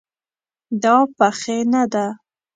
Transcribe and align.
دا 0.83 0.95
پخې 1.17 1.57
نه 1.73 1.83
ده 1.93 2.05